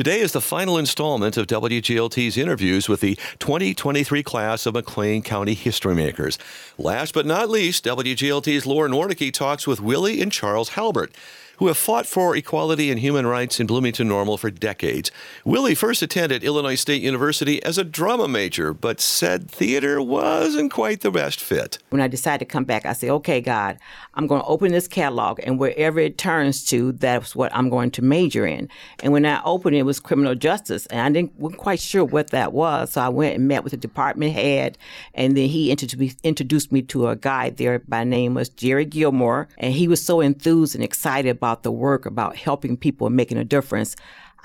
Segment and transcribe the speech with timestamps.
[0.00, 5.52] Today is the final installment of WGLT's interviews with the 2023 class of McLean County
[5.52, 6.38] History Makers.
[6.78, 11.14] Last but not least, WGLT's Lauren Warnecke talks with Willie and Charles Halbert
[11.60, 15.10] who have fought for equality and human rights in Bloomington Normal for decades.
[15.44, 21.02] Willie first attended Illinois State University as a drama major, but said theater wasn't quite
[21.02, 21.76] the best fit.
[21.90, 23.78] When I decided to come back, I said, okay, God,
[24.14, 27.90] I'm going to open this catalog, and wherever it turns to, that's what I'm going
[27.92, 28.70] to major in.
[29.02, 32.06] And when I opened it, it was criminal justice, and I didn't wasn't quite sure
[32.06, 32.92] what that was.
[32.92, 34.78] So I went and met with the department head,
[35.12, 39.74] and then he introduced me to a guy there by name was Jerry Gilmore, and
[39.74, 43.36] he was so enthused and excited about about the work, about helping people and making
[43.36, 43.96] a difference,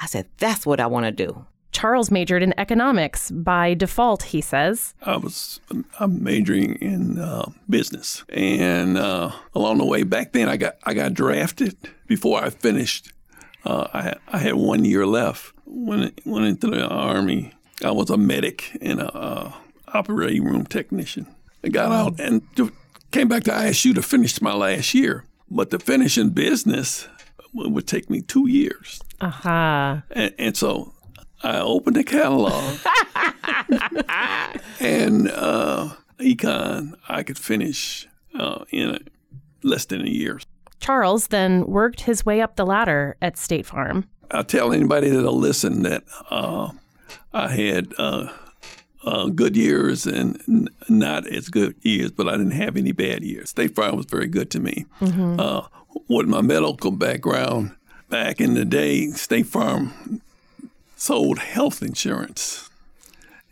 [0.02, 1.46] I said, that's what I want to do.
[1.72, 4.96] Charles majored in economics by default, he says.
[5.04, 5.60] I was
[6.00, 10.94] I'm majoring in uh, business, and uh, along the way back then, I got I
[10.94, 11.76] got drafted
[12.08, 13.12] before I finished.
[13.66, 15.54] Uh, I had, I had one year left.
[15.66, 17.52] Went went into the army.
[17.84, 19.52] I was a medic and a uh,
[19.94, 21.28] operating room technician.
[21.62, 22.42] I got out and
[23.12, 25.26] came back to ISU to finish my last year.
[25.50, 27.08] But to finish in business
[27.54, 29.02] would take me two years.
[29.22, 30.02] Uh-huh.
[30.12, 30.94] And, and so
[31.44, 32.78] I opened the catalog,
[34.80, 38.08] and uh, econ I could finish
[38.38, 39.00] uh, in a,
[39.64, 40.40] less than a year.
[40.80, 44.08] Charles then worked his way up the ladder at State Farm.
[44.32, 46.72] I'll tell anybody that'll listen that uh,
[47.34, 48.30] I had uh,
[49.06, 53.24] uh, good years and n- not as good years, but I didn't have any bad
[53.24, 53.52] years.
[53.52, 54.86] State Farm was very good to me.
[55.00, 55.40] Mm-hmm.
[55.40, 55.68] Uh,
[56.10, 57.72] with my medical background,
[58.10, 60.22] back in the day, State Farm
[60.98, 62.70] sold health insurance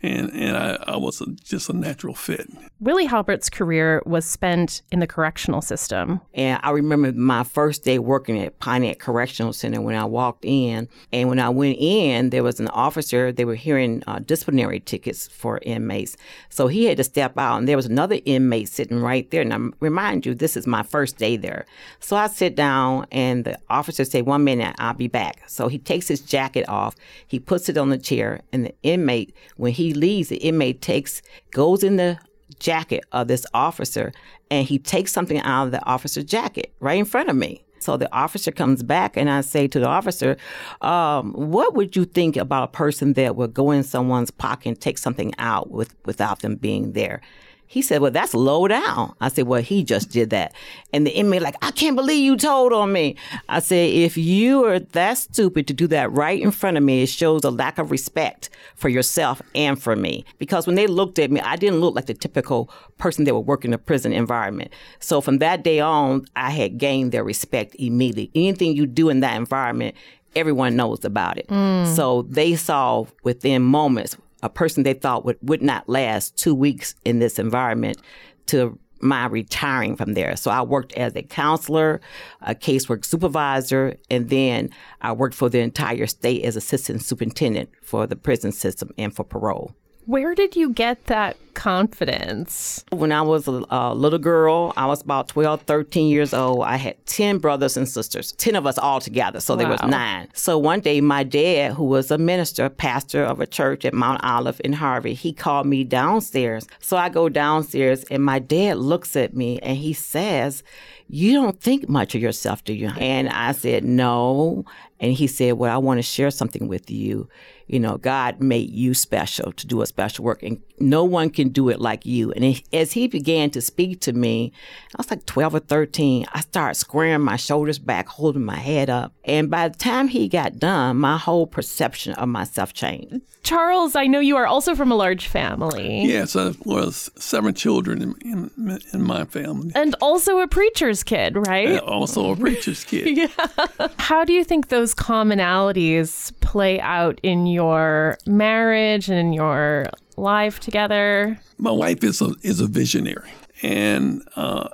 [0.04, 2.48] and and I, I was a, just a natural fit.
[2.80, 6.20] Willie Halbert's career was spent in the correctional system.
[6.34, 10.88] And I remember my first day working at Pontiac Correctional Center when I walked in.
[11.12, 15.28] And when I went in, there was an officer, they were hearing uh, disciplinary tickets
[15.28, 16.16] for inmates.
[16.48, 19.42] So he had to step out, and there was another inmate sitting right there.
[19.42, 21.66] And I remind you, this is my first day there.
[22.00, 25.48] So I sit down, and the officer said, One minute, I'll be back.
[25.48, 29.32] So he takes his jacket off, he puts it on the chair, and the inmate,
[29.56, 31.22] when he leaves, the inmate takes,
[31.52, 32.18] goes in the
[32.58, 34.12] jacket of this officer
[34.50, 37.64] and he takes something out of the officer's jacket right in front of me.
[37.80, 40.38] So the officer comes back and I say to the officer,
[40.80, 44.80] um, what would you think about a person that would go in someone's pocket and
[44.80, 47.20] take something out with, without them being there?
[47.66, 49.14] He said, Well, that's low down.
[49.20, 50.52] I said, Well, he just did that.
[50.92, 53.16] And the inmate, like, I can't believe you told on me.
[53.48, 57.02] I said, If you are that stupid to do that right in front of me,
[57.02, 60.24] it shows a lack of respect for yourself and for me.
[60.38, 63.46] Because when they looked at me, I didn't look like the typical person that would
[63.46, 64.70] work in a prison environment.
[65.00, 68.30] So from that day on, I had gained their respect immediately.
[68.34, 69.96] Anything you do in that environment,
[70.36, 71.48] everyone knows about it.
[71.48, 71.94] Mm.
[71.94, 76.94] So they saw within moments a person they thought would, would not last two weeks
[77.04, 77.98] in this environment
[78.46, 80.36] to my retiring from there.
[80.36, 82.00] So I worked as a counselor,
[82.42, 88.06] a casework supervisor, and then I worked for the entire state as assistant superintendent for
[88.06, 89.74] the prison system and for parole.
[90.06, 92.84] Where did you get that confidence?
[92.90, 96.64] When I was a, a, little girl, I was about 12, 13 years old.
[96.64, 99.40] I had 10 brothers and sisters, 10 of us all together.
[99.40, 99.58] So wow.
[99.58, 100.28] there was nine.
[100.34, 104.22] So one day, my dad, who was a minister, pastor of a church at Mount
[104.22, 106.66] Olive in Harvey, he called me downstairs.
[106.80, 110.62] So I go downstairs, and my dad looks at me and he says,
[111.08, 112.90] You don't think much of yourself, do you?
[112.98, 114.66] And I said, No.
[115.00, 117.28] And he said, Well, I want to share something with you
[117.66, 121.48] you know, God made you special to do a special work, and no one can
[121.48, 122.32] do it like you.
[122.32, 124.52] And as he began to speak to me,
[124.94, 126.26] I was like 12 or 13.
[126.32, 129.14] I started squaring my shoulders back, holding my head up.
[129.24, 133.20] And by the time he got done, my whole perception of myself changed.
[133.44, 136.04] Charles, I know you are also from a large family.
[136.04, 139.70] Yes, I was seven children in, in, in my family.
[139.74, 141.68] And also a preacher's kid, right?
[141.68, 143.16] And also a preacher's kid.
[143.16, 143.88] yeah.
[143.98, 149.86] How do you think those commonalities play out in your marriage and in your
[150.16, 151.36] life together?
[151.58, 154.68] My wife is a, is a visionary, and uh,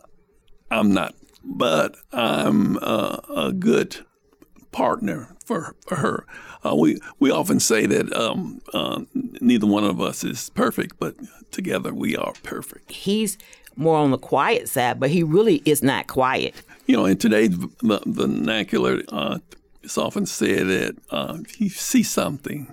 [0.70, 3.96] I'm not, but I'm uh, a good
[4.72, 6.26] partner for, for her.
[6.66, 9.00] Uh, we we often say that um, uh,
[9.40, 11.14] neither one of us is perfect, but
[11.50, 12.93] together we are perfect.
[12.93, 13.38] He's
[13.75, 16.55] more on the quiet side, but he really is not quiet.
[16.87, 19.38] You know, in today's vernacular, uh,
[19.82, 22.73] it's often said that uh, if you see something,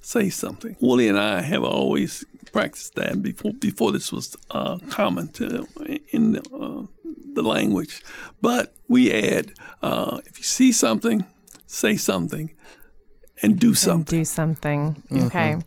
[0.00, 0.76] say something.
[0.80, 5.66] Willie and I have always practiced that before before this was uh, common to
[6.10, 6.86] in the, uh,
[7.34, 8.02] the, language.
[8.40, 9.52] But we add,
[9.82, 11.24] uh, if you see something,
[11.66, 12.54] say something,
[13.42, 14.20] and do something.
[14.20, 15.02] Do something.
[15.12, 15.58] Okay.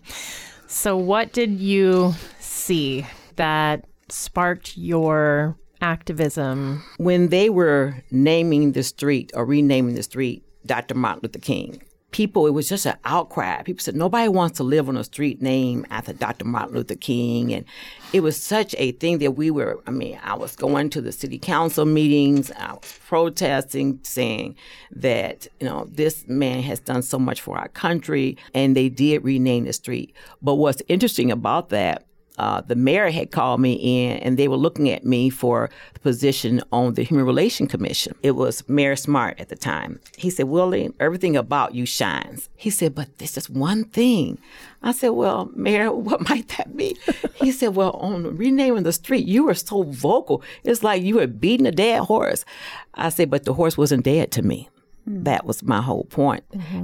[0.67, 3.05] So, what did you see
[3.35, 6.83] that sparked your activism?
[6.97, 10.95] When they were naming the street or renaming the street Dr.
[10.95, 11.81] Martin Luther King,
[12.11, 13.61] people, it was just an outcry.
[13.63, 16.45] People said nobody wants to live on a street named after Dr.
[16.45, 17.53] Martin Luther King.
[17.53, 17.65] And
[18.13, 21.11] it was such a thing that we were, I mean, I was going to the
[21.11, 24.55] city council meetings, I was protesting, saying
[24.91, 28.37] that, you know, this man has done so much for our country.
[28.53, 30.13] And they did rename the street.
[30.41, 32.05] But what's interesting about that
[32.37, 35.99] uh, the mayor had called me in and they were looking at me for the
[35.99, 38.15] position on the Human Relations Commission.
[38.23, 39.99] It was Mayor Smart at the time.
[40.17, 42.49] He said, Willie, everything about you shines.
[42.55, 44.37] He said, but there's just one thing.
[44.83, 46.97] I said, well, Mayor, what might that be?
[47.35, 50.43] he said, well, on renaming the street, you were so vocal.
[50.63, 52.45] It's like you were beating a dead horse.
[52.93, 54.69] I said, but the horse wasn't dead to me.
[55.09, 56.43] That was my whole point.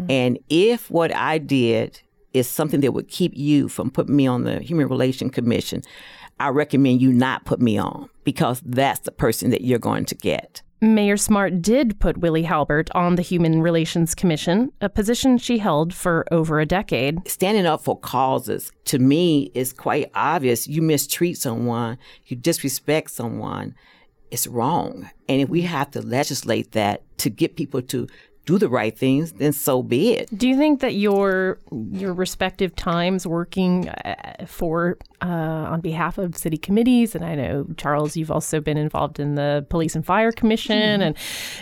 [0.10, 2.02] And if what I did
[2.34, 5.82] is something that would keep you from putting me on the Human Relations Commission,
[6.40, 10.16] I recommend you not put me on because that's the person that you're going to
[10.16, 10.62] get.
[10.82, 15.94] Mayor Smart did put Willie Halbert on the Human Relations Commission, a position she held
[15.94, 17.26] for over a decade.
[17.26, 20.68] Standing up for causes to me is quite obvious.
[20.68, 23.76] You mistreat someone, you disrespect someone,
[24.30, 25.10] it's wrong.
[25.30, 28.08] And if we have to legislate that to get people to
[28.46, 30.38] do the right things, then so be it.
[30.38, 31.60] Do you think that your
[31.92, 37.66] your respective times working uh, for uh, on behalf of city committees, and I know
[37.78, 41.16] Charles, you've also been involved in the Police and Fire Commission, and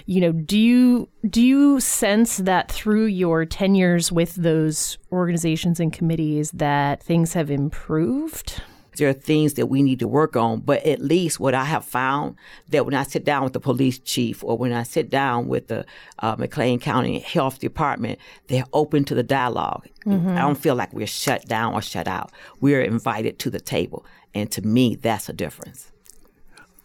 [0.06, 5.94] you know, do you do you sense that through your tenures with those organizations and
[5.94, 8.62] committees that things have improved?
[8.98, 10.60] There are things that we need to work on.
[10.60, 12.36] But at least what I have found
[12.70, 15.68] that when I sit down with the police chief or when I sit down with
[15.68, 15.86] the
[16.20, 21.08] uh, McLean County Health Department, they're open to the dialog I don't feel like we're
[21.08, 22.32] shut down or shut out.
[22.60, 24.06] We're invited to the table.
[24.34, 25.92] And to me, that's a difference.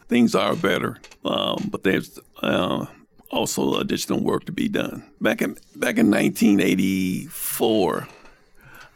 [0.09, 2.87] Things are better, um, but there's uh,
[3.31, 5.03] also additional work to be done.
[5.21, 8.09] Back in back in 1984,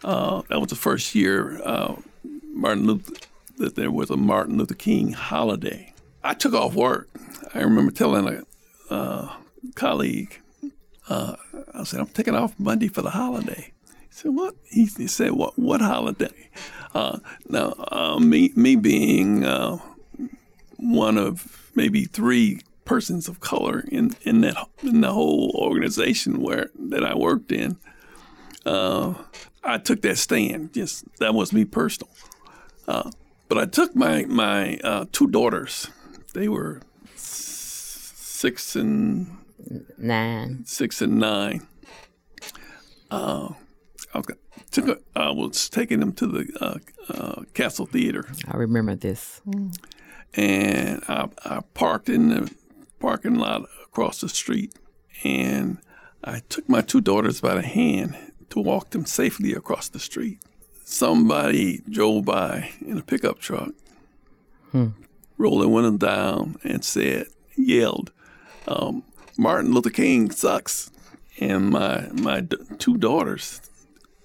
[0.05, 1.97] uh, that was the first year uh,
[2.52, 3.14] Martin Luther
[3.58, 5.93] that there was a Martin Luther King holiday.
[6.25, 7.08] I took off work.
[7.55, 8.26] I remember telling
[8.88, 9.32] a uh,
[9.75, 10.41] colleague,
[11.08, 11.37] uh,
[11.75, 15.32] I said, "I'm taking off Monday for the holiday." He said, "What?" He, he said,
[15.32, 15.58] "What?
[15.58, 16.50] What holiday?"
[16.94, 17.19] Uh,
[17.49, 19.79] now, uh, me me being uh,
[20.76, 26.70] one of maybe three persons of color in, in that in the whole organization where
[26.75, 27.76] that I worked in,
[28.67, 29.14] uh,
[29.62, 30.73] I took that stand.
[30.73, 32.11] Just that was me personal.
[32.90, 33.10] Uh,
[33.48, 35.88] but I took my my uh, two daughters.
[36.34, 36.81] They were
[37.14, 39.26] six and
[39.98, 40.64] Nine.
[40.64, 41.66] six and nine.
[43.10, 43.48] Uh,
[44.14, 44.26] I was,
[44.70, 46.78] took a, I was taking them to the uh,
[47.12, 49.40] uh, Castle Theater, I remember this.
[50.34, 52.50] and I, I parked in the
[52.98, 54.72] parking lot across the street,
[55.25, 55.78] and
[56.25, 58.16] I took my two daughters by the hand
[58.50, 60.38] to walk them safely across the street.
[60.94, 63.70] Somebody drove by in a pickup truck,
[65.38, 67.26] rolled their window down, and said,
[67.56, 68.10] yelled,
[68.66, 69.04] um,
[69.38, 70.90] "Martin Luther King sucks!"
[71.38, 73.60] And my my d- two daughters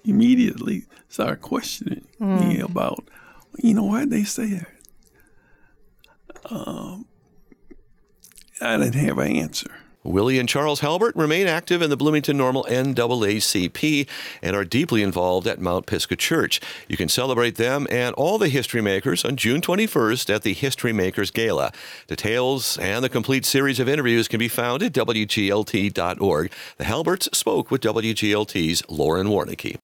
[0.04, 3.08] immediately started questioning me about,
[3.58, 4.68] you know, why they say that.
[6.50, 7.06] Um,
[8.60, 9.70] I didn't have an answer.
[10.06, 14.08] Willie and Charles Halbert remain active in the Bloomington Normal NAACP
[14.42, 16.60] and are deeply involved at Mount Pisgah Church.
[16.88, 20.92] You can celebrate them and all the history makers on June 21st at the History
[20.92, 21.72] Makers Gala.
[22.06, 26.52] Details and the complete series of interviews can be found at WGLT.org.
[26.78, 29.76] The Halberts spoke with WGLT's Lauren Warnecke.